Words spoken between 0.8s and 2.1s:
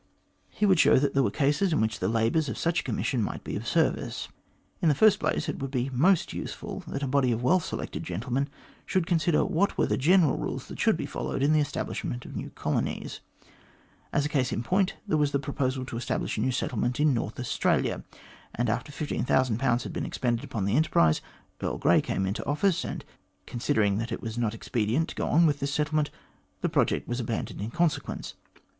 that there were cases in which the